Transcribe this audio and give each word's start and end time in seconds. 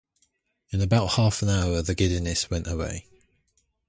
In 0.71 0.81
about 0.81 1.11
half 1.11 1.43
an 1.43 1.49
hour 1.49 1.79
the 1.83 1.93
giddiness 1.93 2.49
went 2.49 2.65
away. 2.65 3.05